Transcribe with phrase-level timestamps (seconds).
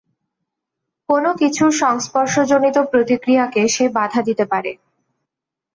[1.09, 4.71] কোন কিছুর সংস্পর্শ-জনিত প্রতিক্রিয়াকে সে বাধা দিতে পারে।